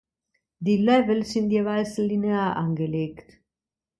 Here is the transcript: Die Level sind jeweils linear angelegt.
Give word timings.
Die 0.57 0.77
Level 0.77 1.23
sind 1.27 1.51
jeweils 1.51 1.99
linear 1.99 2.55
angelegt. 2.55 3.33